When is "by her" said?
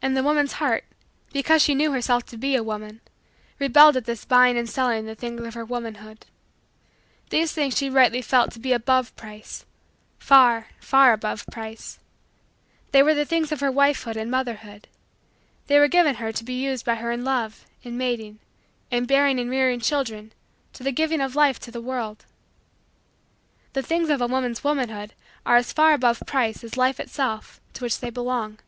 16.86-17.10